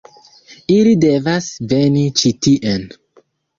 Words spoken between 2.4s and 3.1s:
tien.